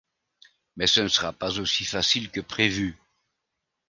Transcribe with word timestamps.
Mais 0.77 0.87
ce 0.87 0.99
ne 1.01 1.07
sera 1.07 1.31
pas 1.31 1.59
aussi 1.59 1.85
facile 1.85 2.31
que 2.31 2.41
prévu. 2.41 2.97